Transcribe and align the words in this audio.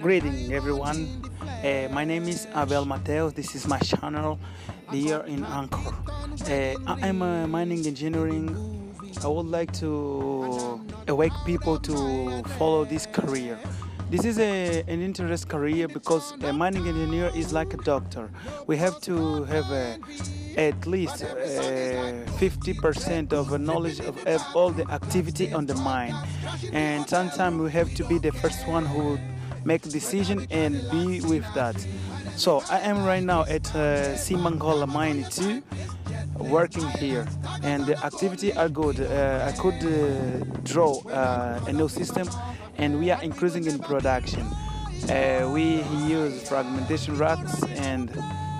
Greeting 0.00 0.52
everyone. 0.52 1.22
Uh, 1.64 1.88
my 1.90 2.04
name 2.04 2.28
is 2.28 2.46
Abel 2.54 2.84
Mateos. 2.84 3.34
This 3.34 3.54
is 3.54 3.66
my 3.66 3.78
channel 3.78 4.38
here 4.90 5.24
in 5.26 5.42
Anchor. 5.42 5.94
Uh, 6.46 6.74
I'm 6.86 7.22
a 7.22 7.46
mining 7.48 7.86
engineering. 7.86 8.94
I 9.24 9.28
would 9.28 9.46
like 9.46 9.72
to 9.74 10.84
awake 11.08 11.32
people 11.46 11.78
to 11.78 12.42
follow 12.58 12.84
this 12.84 13.06
career. 13.06 13.58
This 14.10 14.26
is 14.26 14.38
a, 14.38 14.82
an 14.86 15.00
interest 15.00 15.48
career 15.48 15.88
because 15.88 16.32
a 16.42 16.52
mining 16.52 16.86
engineer 16.86 17.30
is 17.34 17.50
like 17.52 17.72
a 17.72 17.78
doctor. 17.78 18.30
We 18.66 18.76
have 18.76 19.00
to 19.02 19.44
have 19.44 19.70
a, 19.70 19.98
at 20.58 20.86
least 20.86 21.24
uh, 21.24 21.26
50% 22.36 23.32
of 23.32 23.52
a 23.52 23.58
knowledge 23.58 24.00
of 24.00 24.42
all 24.54 24.70
the 24.70 24.86
activity 24.90 25.52
on 25.54 25.64
the 25.64 25.74
mine. 25.74 26.14
And 26.72 27.08
sometimes 27.08 27.58
we 27.60 27.70
have 27.70 27.94
to 27.94 28.04
be 28.04 28.18
the 28.18 28.32
first 28.32 28.66
one 28.68 28.84
who 28.84 29.18
make 29.68 29.82
decision 29.82 30.46
and 30.50 30.72
be 30.90 31.20
with 31.32 31.44
that. 31.54 31.76
So 32.36 32.62
I 32.70 32.78
am 32.90 33.04
right 33.04 33.22
now 33.22 33.42
at 33.42 33.66
uh, 33.74 34.16
Simangola 34.16 34.88
Mine 34.88 35.26
2 35.30 35.62
working 36.38 36.88
here 37.02 37.26
and 37.62 37.84
the 37.84 37.96
activity 38.02 38.50
are 38.54 38.70
good. 38.70 38.98
Uh, 38.98 39.50
I 39.50 39.52
could 39.60 39.80
uh, 39.84 40.44
draw 40.64 40.92
uh, 41.08 41.60
a 41.66 41.72
new 41.72 41.88
system 41.88 42.26
and 42.78 42.98
we 42.98 43.10
are 43.10 43.22
increasing 43.22 43.66
in 43.66 43.78
production. 43.78 44.46
Uh, 45.10 45.50
we 45.52 45.82
use 46.18 46.48
fragmentation 46.48 47.18
racks 47.18 47.62
and 47.88 48.10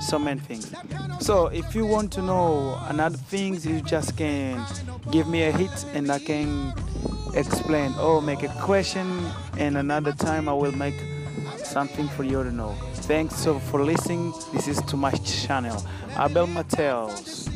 so 0.01 0.19
many 0.19 0.41
things. 0.41 0.75
So 1.21 1.47
if 1.47 1.75
you 1.75 1.87
want 1.87 2.13
to 2.13 2.23
know 2.23 2.79
another 2.88 3.16
things, 3.16 3.65
you 3.65 3.80
just 3.80 4.15
can 4.19 4.63
give 5.11 5.27
me 5.27 5.45
a 5.45 5.52
hit 5.52 5.87
and 5.95 6.13
I 6.13 6.19
can 6.19 6.75
explain 7.34 7.95
or 7.98 8.20
make 8.23 8.42
a 8.42 8.48
question 8.60 9.06
and 9.59 9.77
another 9.77 10.12
time 10.12 10.48
I 10.48 10.52
will 10.52 10.73
make 10.73 10.95
something 11.64 12.09
for 12.09 12.24
you 12.24 12.42
to 12.42 12.51
know. 12.51 12.74
Thanks 13.06 13.37
so 13.37 13.59
for 13.59 13.84
listening. 13.84 14.32
This 14.52 14.68
is 14.68 14.80
to 14.82 14.96
my 14.96 15.12
channel, 15.12 15.76
Abel 16.18 16.46
Mateus. 16.46 17.48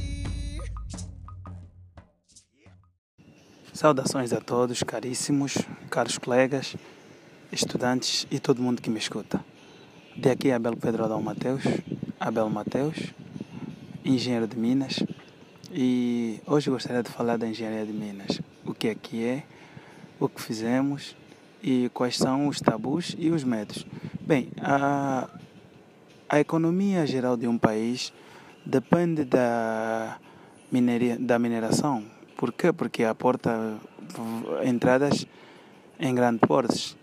Saudações 3.73 4.33
a 4.33 4.41
todos, 4.41 4.83
caríssimos, 4.83 5.59
caros 5.91 6.17
colegas, 6.17 6.77
estudantes 7.51 8.27
e 8.31 8.39
todo 8.39 8.63
mundo 8.63 8.81
que 8.81 8.89
me 8.89 8.99
escuta. 8.99 9.45
De 10.17 10.31
aqui 10.31 10.51
é 10.51 10.55
Abel 10.55 10.77
Pedro 10.77 11.05
Adão 11.05 11.21
Mateus, 11.23 11.63
Abel 12.21 12.49
Mateus, 12.49 12.97
engenheiro 14.05 14.47
de 14.47 14.57
Minas, 14.57 15.03
e 15.73 16.41
hoje 16.47 16.71
gostaria 16.71 17.03
de 17.03 17.11
falar 17.11 17.39
da 17.39 17.47
engenharia 17.47 17.85
de 17.85 17.93
Minas. 17.93 18.41
O 18.65 18.75
que 18.75 18.89
é 18.89 18.95
que 18.95 19.25
é, 19.25 19.43
o 20.25 20.29
que 20.29 20.41
fizemos 20.41 21.17
e 21.63 21.91
quais 21.93 22.17
são 22.17 22.47
os 22.47 22.61
tabus 22.61 23.15
e 23.19 23.31
os 23.31 23.43
medos. 23.45 23.87
Bem, 24.21 24.49
a, 24.61 25.29
a 26.29 26.41
economia 26.41 27.07
geral 27.07 27.37
de 27.37 27.49
um 27.49 27.59
país 27.59 28.13
depende 28.65 29.25
da, 29.25 30.19
mineria, 30.71 31.19
da 31.19 31.39
mineração. 31.39 32.05
Por 32.37 32.53
quê? 32.53 32.73
Porque 32.73 33.05
aporta 33.05 33.77
entradas 34.65 35.27
em 35.99 36.15
grandes 36.15 36.41
portos. 36.41 36.97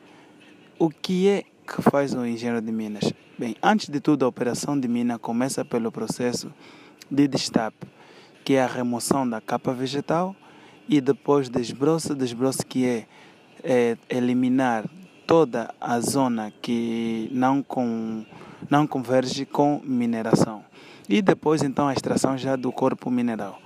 O 0.78 0.90
que 0.90 1.28
é 1.28 1.44
que 1.68 1.82
faz 1.82 2.14
o 2.14 2.26
engenheiro 2.26 2.62
de 2.62 2.72
minas? 2.72 3.14
Bem, 3.38 3.56
antes 3.62 3.90
de 3.90 4.00
tudo, 4.00 4.26
a 4.26 4.28
operação 4.28 4.80
de 4.80 4.88
mina 4.88 5.20
começa 5.20 5.64
pelo 5.64 5.92
processo 5.92 6.54
de 7.10 7.28
destape, 7.28 7.88
que 8.44 8.54
é 8.54 8.64
a 8.64 8.68
remoção 8.68 9.30
da 9.30 9.40
capa 9.40 9.74
vegetal, 9.74 10.36
e 10.90 11.00
depois 11.00 11.48
desbroço, 11.50 12.16
desbroço 12.16 12.66
que 12.66 12.86
é, 12.86 13.06
é 13.64 13.98
eliminar 14.10 14.86
toda 15.28 15.74
a 15.80 16.00
zona 16.00 16.52
que 16.64 17.30
não, 17.32 17.62
com, 17.62 18.26
não 18.68 18.88
converge 18.88 19.46
com 19.46 19.80
mineração. 19.86 20.66
E 21.08 21.22
depois, 21.22 21.62
então, 21.62 21.88
a 21.88 21.94
extração 21.94 22.36
já 22.36 22.56
do 22.56 22.72
corpo 22.72 23.12
mineral. 23.12 23.62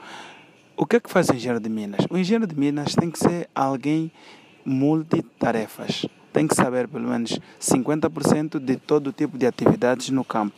O 0.75 0.85
que 0.85 0.97
é 0.97 0.99
que 0.99 1.09
faz 1.09 1.29
o 1.29 1.33
engenheiro 1.33 1.61
de 1.61 1.69
minas? 1.69 2.05
O 2.09 2.17
engenheiro 2.17 2.45
de 2.45 2.59
minas 2.59 2.93
tem 2.93 3.09
que 3.09 3.17
ser 3.17 3.49
alguém 3.55 4.11
multitarefas. 4.65 6.05
Tem 6.33 6.45
que 6.45 6.55
saber 6.55 6.89
pelo 6.89 7.07
menos 7.07 7.39
50% 7.61 8.59
de 8.59 8.75
todo 8.75 9.13
tipo 9.13 9.37
de 9.37 9.45
atividades 9.45 10.09
no 10.09 10.25
campo. 10.25 10.55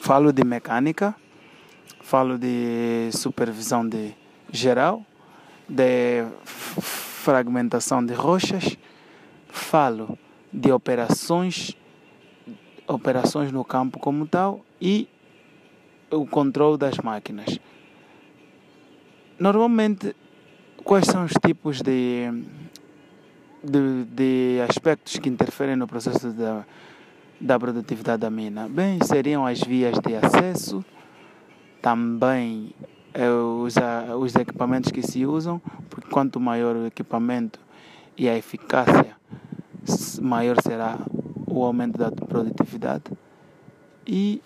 Falo 0.00 0.32
de 0.32 0.44
mecânica, 0.44 1.14
falo 2.02 2.36
de 2.36 3.08
supervisão 3.12 3.88
de 3.88 4.14
geral, 4.50 5.06
de 5.68 6.24
fragmentação 7.22 8.04
de 8.04 8.14
rochas, 8.14 8.76
falo 9.48 10.18
de 10.52 10.70
operações, 10.72 11.76
operações 12.86 13.50
no 13.52 13.64
campo 13.64 13.98
como 13.98 14.26
tal 14.26 14.64
e 14.80 15.08
o 16.10 16.26
controle 16.26 16.76
das 16.76 16.98
máquinas. 16.98 17.58
Normalmente, 19.38 20.14
quais 20.84 21.06
são 21.06 21.24
os 21.24 21.32
tipos 21.44 21.80
de, 21.80 22.26
de, 23.62 24.04
de 24.04 24.60
aspectos 24.68 25.18
que 25.18 25.28
interferem 25.28 25.76
no 25.76 25.86
processo 25.86 26.32
da, 26.32 26.64
da 27.40 27.58
produtividade 27.58 28.20
da 28.20 28.30
mina? 28.30 28.68
Bem, 28.68 28.98
seriam 29.02 29.46
as 29.46 29.60
vias 29.60 29.98
de 29.98 30.14
acesso, 30.16 30.84
também 31.80 32.74
os, 33.62 33.74
os 34.18 34.34
equipamentos 34.36 34.90
que 34.90 35.02
se 35.02 35.26
usam, 35.26 35.60
porque 35.90 36.08
quanto 36.08 36.40
maior 36.40 36.76
o 36.76 36.86
equipamento 36.86 37.60
e 38.16 38.28
a 38.28 38.36
eficácia 38.36 39.16
maior 40.20 40.56
será 40.62 40.98
o 41.46 41.64
aumento 41.64 41.98
da 41.98 42.10
produtividade 42.10 43.04
e 44.06 44.42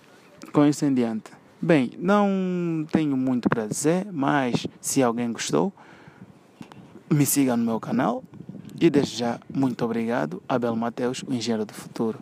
com 0.53 0.65
isso 0.65 0.85
em 0.85 0.95
diante. 0.95 1.31
Bem, 1.61 1.93
não 1.99 2.87
tenho 2.91 3.17
muito 3.17 3.49
para 3.49 3.67
dizer, 3.67 4.07
mas 4.13 4.67
se 4.81 5.03
alguém 5.03 5.33
gostou, 5.33 5.73
me 7.11 7.25
siga 7.25 7.57
no 7.57 7.65
meu 7.65 7.81
canal 7.81 8.23
e 8.81 8.91
desde 8.91 9.17
já 9.17 9.41
muito 9.53 9.85
obrigado, 9.85 10.43
Abel 10.49 10.77
Mateus, 10.77 11.23
o 11.27 11.33
engenheiro 11.33 11.65
do 11.65 11.73
futuro. 11.73 12.19